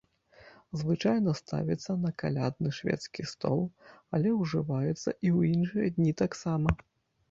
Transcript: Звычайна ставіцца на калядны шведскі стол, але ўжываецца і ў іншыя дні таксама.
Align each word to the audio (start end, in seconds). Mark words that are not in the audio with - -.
Звычайна 0.79 1.33
ставіцца 1.39 1.91
на 2.07 2.11
калядны 2.25 2.73
шведскі 2.79 3.29
стол, 3.35 3.63
але 4.17 4.29
ўжываецца 4.41 4.99
і 4.99 4.99
ў 4.99 5.39
іншыя 5.57 5.87
дні 6.01 6.21
таксама. 6.29 6.69